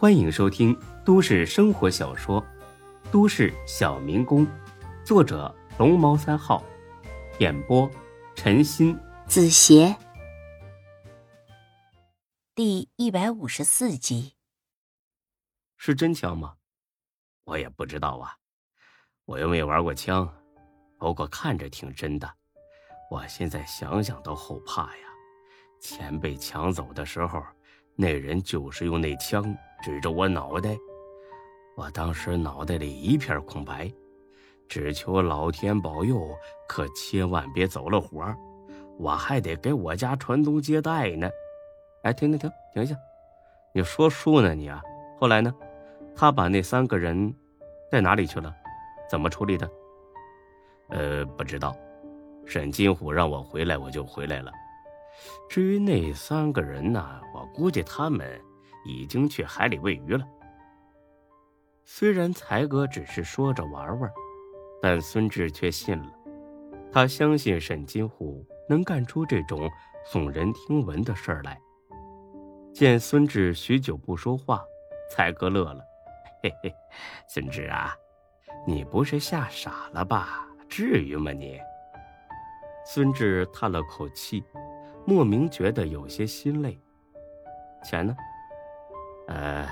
[0.00, 0.74] 欢迎收听
[1.04, 2.42] 都市生活小说
[3.12, 4.46] 《都市小民工》，
[5.04, 6.64] 作者龙猫三号，
[7.38, 7.86] 演播
[8.34, 9.94] 陈鑫、子邪，
[12.54, 14.32] 第一百五十四集。
[15.76, 16.54] 是真枪吗？
[17.44, 18.34] 我也不知道啊，
[19.26, 20.34] 我又没玩过枪，
[20.98, 22.26] 不过看着挺真的。
[23.10, 25.02] 我现在想想都后怕呀！
[25.78, 27.42] 钱被抢走的时候，
[27.96, 30.76] 那人就是用那枪指着我脑袋，
[31.76, 33.92] 我当时脑袋里一片空白，
[34.68, 36.30] 只求老天保佑，
[36.68, 38.24] 可千万别走了火，
[38.98, 41.28] 我还得给我家传宗接代呢。
[42.02, 42.96] 哎，停停停，停下！
[43.74, 44.82] 你说书呢你啊？
[45.18, 45.54] 后来呢？
[46.16, 47.34] 他把那三个人
[47.90, 48.54] 带哪里去了？
[49.08, 49.70] 怎么处理的？
[50.88, 51.76] 呃，不知道。
[52.46, 54.50] 沈金虎让我回来，我就回来了。
[55.48, 58.40] 至于那三个人呢，我估计他们
[58.84, 60.24] 已经去海里喂鱼了。
[61.84, 64.10] 虽然才哥只是说着玩玩，
[64.80, 66.12] 但孙志却信了。
[66.92, 69.70] 他相信沈金虎能干出这种
[70.10, 71.60] 耸人听闻的事儿来。
[72.72, 74.62] 见孙志许久不说话，
[75.10, 75.80] 才哥乐了
[76.42, 76.72] ：“嘿嘿，
[77.28, 77.94] 孙志啊，
[78.66, 80.46] 你不是吓傻了吧？
[80.68, 81.60] 至于吗你？”
[82.86, 84.42] 孙志叹了口气，
[85.06, 86.78] 莫名觉得有些心累。
[87.82, 88.14] 钱呢？
[89.28, 89.68] 呃，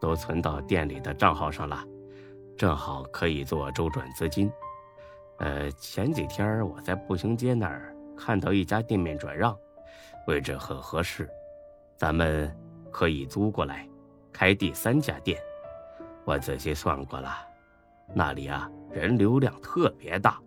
[0.00, 1.84] 都存到店里的账号上了，
[2.56, 4.50] 正好可以做周转资金。
[5.38, 9.56] 呃，前几天我在步行街那儿看到一家店面转让，
[10.26, 11.28] 位置很合适，
[11.94, 12.50] 咱们
[12.90, 13.86] 可以租过来，
[14.32, 15.38] 开第三家店。
[16.24, 17.30] 我仔细算过了，
[18.14, 20.40] 那里啊人流量特别大。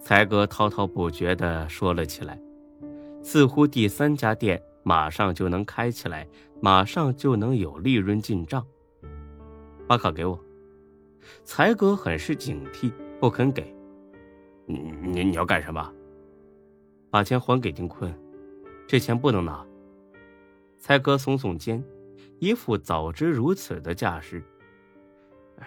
[0.00, 2.38] 才哥滔滔不绝地说了起来，
[3.26, 6.24] 似乎第三家店马上就能开起来，
[6.62, 8.64] 马上就能有利润进账。
[9.88, 10.40] 把卡给我。
[11.42, 13.74] 才哥很是警惕，不肯给。
[14.64, 15.92] 你你你要干什么？
[17.10, 18.16] 把钱还给丁坤，
[18.86, 19.66] 这钱不能拿。
[20.78, 21.82] 才哥耸耸肩，
[22.38, 24.40] 一副早知如此的架势。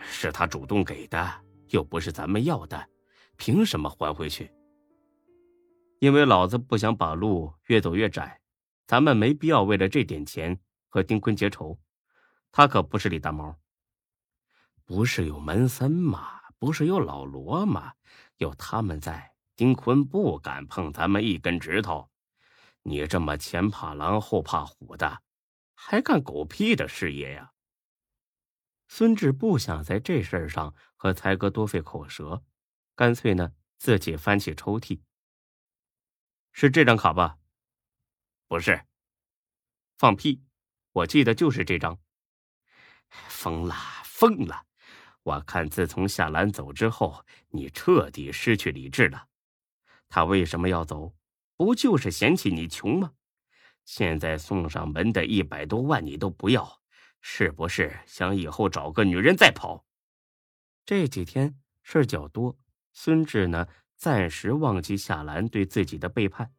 [0.02, 1.30] 是他主动给的，
[1.72, 2.82] 又不是咱们要的。
[3.36, 4.50] 凭什么还回去？
[6.00, 8.42] 因为老子不想把路越走越窄，
[8.88, 11.80] 咱们没必要为了这点钱和丁坤结仇。
[12.52, 13.60] 他可不是李大毛，
[14.86, 16.40] 不是有门森吗？
[16.58, 17.94] 不是有老罗吗？
[18.38, 22.10] 有他们在，丁坤不敢碰咱们一根指头。
[22.84, 25.22] 你这么前怕狼后怕虎的，
[25.76, 27.52] 还干狗屁的事业呀？
[28.88, 32.44] 孙志不想在这事上和才哥多费口舌。
[32.96, 35.02] 干脆呢，自己翻起抽屉。
[36.62, 37.38] 是这张卡吧？
[38.50, 38.86] 不是，
[39.98, 40.44] 放屁！
[40.92, 41.98] 我记得就是这张。
[43.30, 44.66] 疯了，疯了！
[45.24, 49.30] 我看自从夏兰走之后，你彻底失去理智了。
[50.10, 51.16] 他为什么要走？
[51.56, 53.14] 不就是嫌弃你穷吗？
[53.86, 56.82] 现在送上门的一百多万你都不要，
[57.22, 59.86] 是不是想以后找个女人再跑？
[60.86, 62.60] 这几天事儿较多。
[62.92, 63.66] 孙志呢，
[64.00, 66.50] 暂时忘记夏兰对自己的背叛。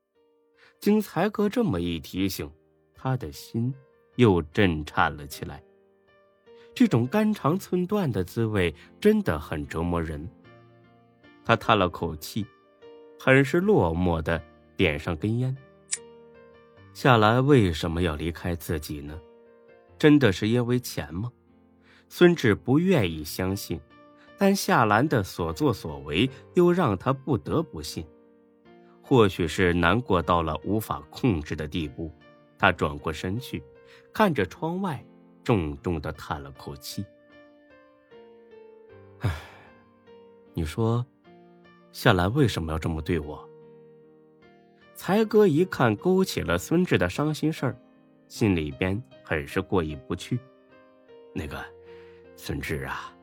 [0.78, 2.50] 经才哥这么一提醒，
[2.94, 3.74] 他的心
[4.16, 5.62] 又震颤了起来。
[6.74, 10.28] 这种肝肠寸断的滋味真的很折磨人。
[11.42, 12.46] 他叹了口气，
[13.18, 14.40] 很是落寞的
[14.76, 15.56] 点上根烟。
[16.92, 19.18] 夏兰为什么要离开自己呢？
[19.98, 21.32] 真的是因为钱吗？
[22.10, 23.80] 孙志不愿意相信。
[24.40, 28.06] 但夏兰的所作所为又让他不得不信，
[29.02, 32.10] 或许是难过到了无法控制的地步，
[32.58, 33.62] 他转过身去，
[34.14, 35.04] 看着窗外，
[35.44, 37.04] 重重的叹了口气。
[39.18, 39.30] 唉，
[40.54, 41.04] 你说，
[41.92, 43.46] 夏兰为什么要这么对我？
[44.94, 47.76] 才哥一看勾起了孙志的伤心事儿，
[48.26, 50.40] 心里边很是过意不去。
[51.34, 51.62] 那个，
[52.36, 53.14] 孙志啊。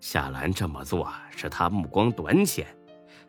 [0.00, 2.66] 夏兰这么做是她目光短浅，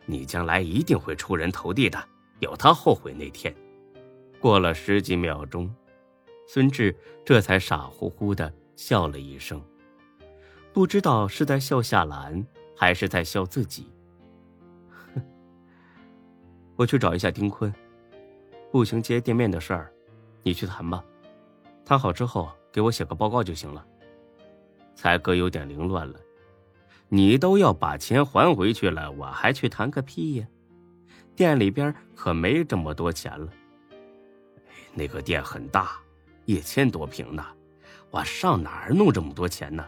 [0.06, 2.02] 你将来一定会出人头地的，
[2.38, 3.54] 有她后悔那天。
[4.40, 5.74] 过了十几秒钟，
[6.46, 9.62] 孙志这才傻乎乎的笑了一声，
[10.72, 12.44] 不知道是在笑夏兰，
[12.76, 13.92] 还是在笑自己。
[15.14, 15.22] 哼，
[16.76, 17.72] 我去找一下丁坤，
[18.70, 19.92] 步行街店面的事儿，
[20.42, 21.04] 你去谈吧，
[21.84, 23.84] 谈好之后给我写个报告就行了。
[24.94, 26.18] 才哥有点凌乱了。
[27.12, 30.46] 你都要把钱还回去了，我还去谈个屁呀！
[31.34, 33.52] 店里边可没这么多钱了。
[34.94, 35.98] 那个店很大，
[36.44, 37.44] 一千多平呢，
[38.12, 39.84] 我上哪儿弄这么多钱呢？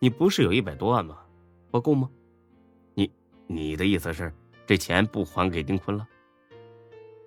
[0.00, 1.18] 你不是有一百多万吗？
[1.70, 2.10] 不够吗？
[2.94, 3.08] 你
[3.46, 4.34] 你的意思是
[4.66, 6.08] 这钱不还给丁坤了？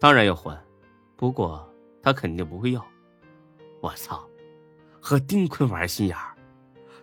[0.01, 0.61] 当然要还，
[1.15, 1.65] 不过
[2.03, 2.85] 他肯定不会要。
[3.79, 4.27] 我操，
[4.99, 6.35] 和丁坤玩心眼儿，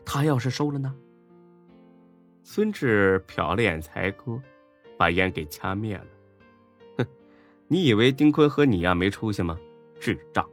[0.05, 0.95] 他要是收了呢？
[2.49, 4.41] 孙志瞟了眼才哥，
[4.97, 6.07] 把烟给掐灭了。
[6.97, 7.07] 哼，
[7.67, 9.59] 你以为丁坤和你呀没出息吗？
[9.99, 10.49] 智障！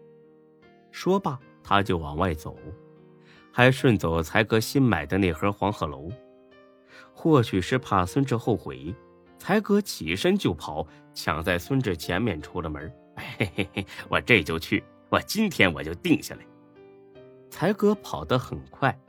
[0.92, 2.57] 说罢，他就往外走，
[3.51, 6.10] 还顺走才哥新买的那盒黄鹤楼。
[7.13, 8.92] 或许是怕孙志后悔，
[9.38, 12.92] 才哥起身就跑，抢在孙志前面出了门。
[13.38, 16.42] 嘿嘿嘿，我这就去，我今天我就定下来。
[17.51, 19.00] 才哥跑得很快，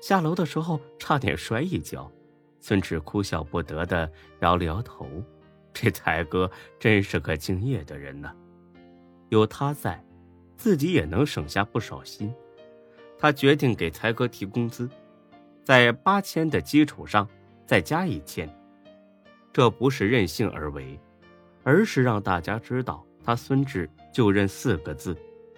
[0.00, 2.10] 下楼的时候差点摔一跤。
[2.60, 4.10] 孙志哭笑不得的
[4.40, 5.08] 摇了摇头，
[5.72, 8.30] 这才哥真是个敬业的人呢，
[9.30, 10.04] 有他在，
[10.56, 12.32] 自己也能省下不少心。
[13.18, 14.88] 他决定给才哥提工资，
[15.64, 17.28] 在八千的基础上
[17.66, 18.48] 再加一千。
[19.52, 20.98] 这不是任性而为，
[21.64, 25.16] 而是让大家知道他孙志就认四个字：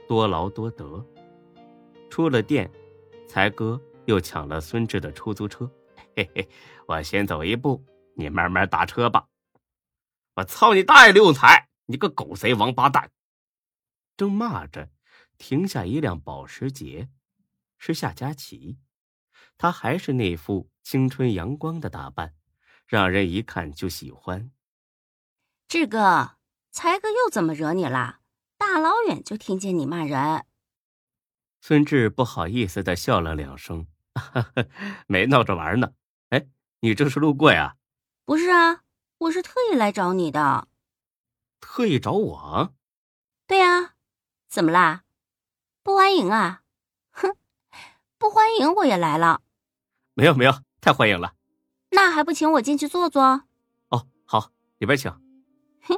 [0.08, 1.04] 多劳多得。
[2.08, 2.70] 出了店，
[3.26, 5.70] 才哥又抢了孙志的出租车。
[6.14, 6.48] 嘿嘿，
[6.86, 7.84] 我先走一步，
[8.16, 9.28] 你慢慢打车吧。
[10.34, 13.10] 我操你大爷，刘永才，你个狗贼王八蛋！
[14.16, 14.90] 正骂着，
[15.38, 17.08] 停下一辆保时捷，
[17.78, 18.78] 是夏佳琪。
[19.56, 22.34] 她还是那副青春阳光的打扮，
[22.86, 24.50] 让人一看就喜欢。
[25.68, 26.36] 志哥，
[26.70, 28.20] 才哥又怎么惹你了？
[28.58, 30.44] 大老远就听见你骂人。
[31.60, 33.86] 孙志不好意思的笑了两声，
[35.06, 35.92] 没闹着玩呢。
[36.82, 37.76] 哎，你这是路过呀？
[38.24, 38.80] 不是啊，
[39.18, 40.66] 我是特意来找你的。
[41.60, 42.74] 特意找我？
[43.46, 43.94] 对呀，
[44.48, 45.04] 怎么啦？
[45.84, 46.62] 不欢迎啊？
[47.12, 47.36] 哼，
[48.18, 49.42] 不欢迎我也来了。
[50.14, 51.34] 没有没有，太欢迎了。
[51.90, 53.22] 那还不请我进去坐坐？
[53.90, 55.08] 哦，好，里边请。
[55.82, 55.96] 哼，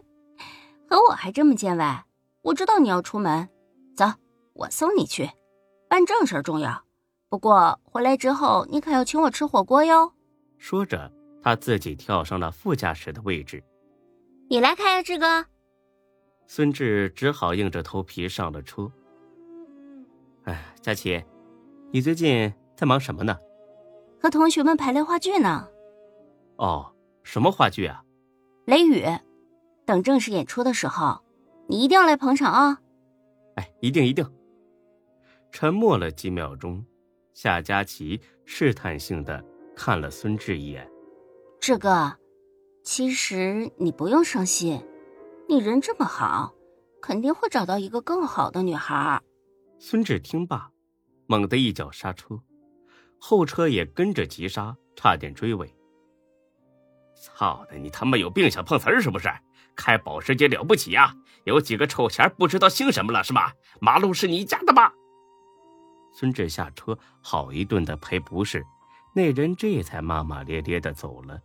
[0.87, 2.05] 和我还这么见外？
[2.43, 3.49] 我知道你要出门，
[3.97, 4.05] 走，
[4.53, 5.31] 我送你去。
[5.89, 6.85] 办正事重要，
[7.31, 10.13] 不过回来之后你可要请我吃火锅哟。
[10.65, 11.13] 说着，
[11.43, 13.63] 他自己跳上了副驾驶的位置。
[14.49, 15.45] 你来开呀，志哥。
[16.47, 18.91] 孙志只好硬着头皮上了车。
[20.45, 21.23] 哎，佳琪，
[21.93, 23.37] 你最近在忙什么呢？
[24.19, 25.69] 和同学们排练话剧呢。
[26.57, 26.91] 哦，
[27.23, 28.03] 什么话剧啊？
[28.65, 29.05] 雷雨。
[29.85, 31.23] 等正式演出的时候，
[31.69, 32.81] 你一定要来捧场啊！
[33.57, 34.27] 哎，一定一定。
[35.53, 36.83] 沉默了几秒钟，
[37.35, 39.45] 夏佳琪试探性的。
[39.77, 40.89] 看了孙志一眼，
[41.61, 42.17] 志哥，
[42.83, 44.81] 其实你不用伤心，
[45.49, 46.55] 你人这么好，
[47.03, 49.21] 肯定会找到一个更好的女孩。
[49.79, 50.71] 孙志听罢，
[51.27, 52.41] 猛地一脚刹车，
[53.19, 55.75] 后车也跟着急刹，差点追尾。
[57.21, 59.29] 操的，你他妈有病想碰瓷儿是不是？
[59.77, 61.13] 开保时捷了不起呀？
[61.45, 63.51] 有几个臭钱不知道姓什么了是吗？
[63.81, 64.93] 马路是你家的吗？
[66.13, 68.65] 孙志下车，好一顿的赔不是。
[69.15, 71.41] 那人这才骂骂咧咧的走了。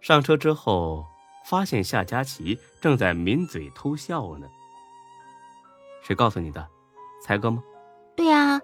[0.00, 1.06] 上车之后，
[1.46, 4.48] 发现夏佳琪正在抿嘴偷笑呢。
[6.02, 6.68] 谁告诉你的？
[7.22, 7.62] 才哥吗？
[8.16, 8.60] 对呀，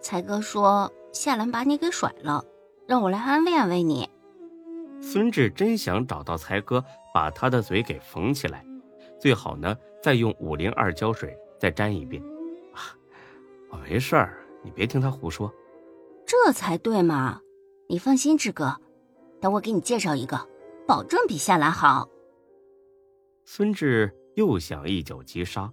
[0.00, 2.44] 才哥说夏兰把你给甩了，
[2.86, 4.08] 让我来安慰安慰你。
[5.02, 8.64] 孙志真想找到才哥，把他的嘴给缝起来，
[9.20, 12.22] 最好呢，再用五零二胶水再粘一遍。
[13.70, 15.52] 我没事儿，你别听他胡说。
[16.26, 17.40] 这才对嘛！
[17.88, 18.80] 你放心，志哥，
[19.40, 20.48] 等我给你介绍一个，
[20.86, 22.08] 保证比夏兰好。
[23.44, 25.72] 孙志又想一脚急刹，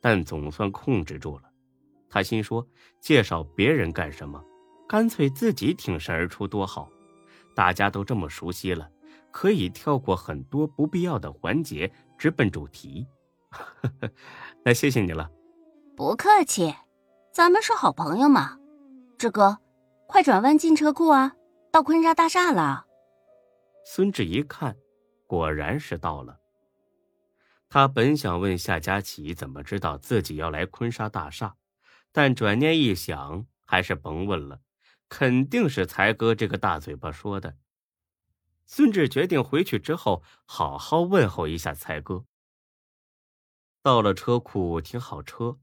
[0.00, 1.44] 但总算控制住了。
[2.10, 2.66] 他心说：
[3.00, 4.42] 介绍别人干什么？
[4.88, 6.90] 干脆自己挺身而出多好！
[7.54, 8.90] 大家都这么熟悉了，
[9.30, 13.06] 可以跳过很多不必要的环节，直奔主题。
[14.64, 15.30] 那谢谢你了。
[15.96, 16.74] 不客气，
[17.32, 18.58] 咱们是好朋友嘛，
[19.16, 19.58] 志哥。
[20.06, 21.36] 快转弯进车库啊！
[21.70, 22.86] 到坤沙大厦了。
[23.84, 24.76] 孙志一看，
[25.26, 26.40] 果然是到了。
[27.68, 31.56] 他本想问夏佳琪怎么知道自己要来坤沙大厦，
[32.12, 34.60] 但转念一想，还是甭问了，
[35.08, 37.56] 肯定是才哥这个大嘴巴说的。
[38.64, 42.24] 孙志决定回去之后好好问候一下才哥。
[43.82, 45.58] 到了车库，停好车，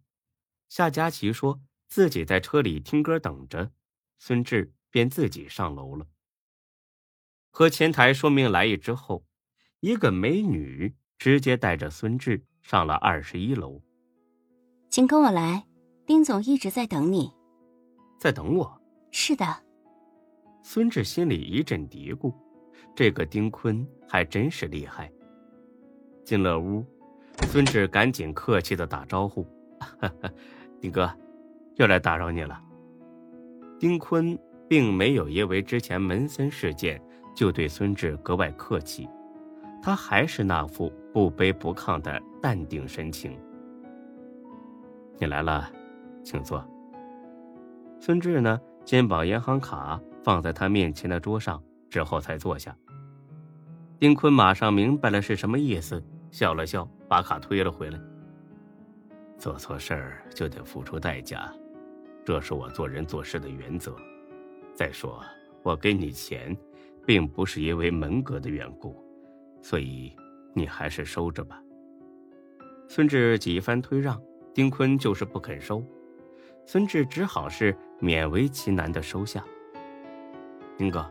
[0.70, 3.72] 夏佳琪说自己在车里听歌等着。
[4.26, 6.08] 孙志便自己上楼了。
[7.52, 9.26] 和前台说明来意之后，
[9.82, 13.82] 一个美女直接带着孙志上了二十一楼。
[14.90, 15.68] 请跟我来，
[16.06, 17.34] 丁总一直在等你，
[18.18, 18.82] 在等我。
[19.12, 19.46] 是的。
[20.64, 22.34] 孙志心里一阵嘀咕，
[22.96, 25.12] 这个丁坤还真是厉害。
[26.24, 26.86] 进了屋，
[27.52, 29.46] 孙志赶紧客气的打招呼
[30.80, 31.14] ：“丁哥，
[31.76, 32.64] 又来打扰你了。”
[33.84, 37.02] 丁坤并没有因为之前门森事件
[37.36, 39.10] 就对孙志格外客气，
[39.82, 43.38] 他还是那副不卑不亢的淡定神情。
[45.20, 45.70] 你来了，
[46.24, 46.66] 请坐。
[48.00, 52.74] 孙志呢，先把银行卡放在他面前的桌上之后才坐下。
[54.00, 58.00] 丁坤马上明白了是什么意思，笑了笑，把卡推了回来。
[59.38, 61.54] 做错事儿就得付出代价，
[62.26, 63.96] 这是我做人做事的原则。
[64.74, 65.24] 再说，
[65.62, 66.56] 我给你钱，
[67.06, 68.96] 并不是因为门格的缘故，
[69.62, 70.16] 所以
[70.54, 71.62] 你还是收着吧。
[72.88, 74.22] 孙志几番推让。
[74.56, 75.84] 丁坤就是不肯收，
[76.64, 79.44] 孙志只好是勉为其难的收下。
[80.78, 81.10] 丁哥，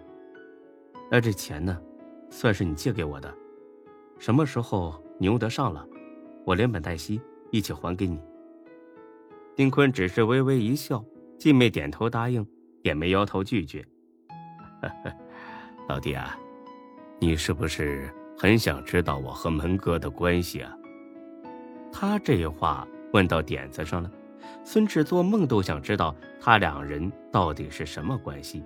[1.10, 1.76] 那这钱呢，
[2.30, 3.34] 算是你借给我的，
[4.16, 5.84] 什么时候你用得上了，
[6.44, 8.20] 我连本带息一起还给你。
[9.54, 11.04] 丁坤只是微微一笑，
[11.38, 12.46] 既没点头答应，
[12.82, 13.84] 也没摇头拒绝。
[15.88, 16.38] 老弟啊，
[17.20, 20.76] 你是不是很想知道我和门哥的关系啊？
[21.92, 22.86] 他这话。
[23.12, 24.10] 问到点子上了，
[24.64, 28.64] 孙志做梦都想知道他两人到底是什么关系。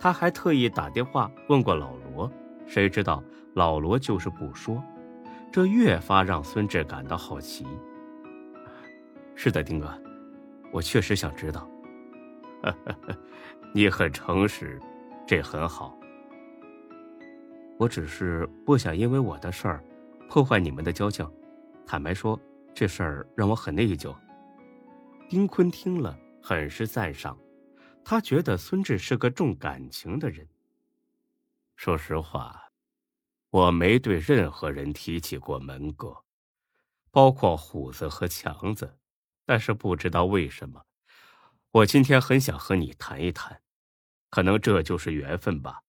[0.00, 2.32] 他还特意打电话问过老罗，
[2.66, 4.82] 谁知道老罗就是不说，
[5.52, 7.66] 这越发让孙志感到好奇。
[9.34, 9.92] 是的，丁哥，
[10.76, 11.66] 我确实想知道。
[13.72, 14.78] 你很诚实，
[15.26, 15.98] 这很好。
[17.78, 19.82] 我只是不想因为我的事儿
[20.28, 21.26] 破坏你们的交情。
[21.86, 22.38] 坦白说。
[22.78, 24.14] 这事儿让我很内疚。
[25.30, 27.34] 丁坤听了，很是赞赏，
[28.04, 30.46] 他觉得孙志是个重感情的人。
[31.74, 32.68] 说实话，
[33.48, 36.14] 我没对任何人提起过门哥，
[37.10, 38.94] 包括虎子和强子，
[39.46, 40.84] 但是不知道为什么，
[41.70, 43.62] 我今天很想和你谈一谈，
[44.28, 45.84] 可能这就是缘分吧。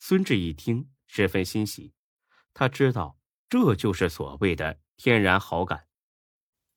[0.00, 1.92] 孙志一听，十分欣喜，
[2.54, 5.86] 他知道这就是所谓的天然好感。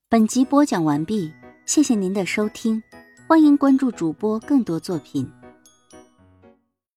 [0.09, 1.33] 本集播讲完毕，
[1.65, 2.83] 谢谢您的收听，
[3.27, 5.31] 欢迎关注主播更多作品。